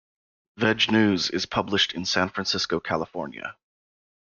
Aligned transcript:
"VegNews" 0.59 1.29
is 1.31 1.45
published 1.45 1.93
in 1.93 2.05
San 2.05 2.29
Francisco, 2.29 2.79
California. 2.79 3.55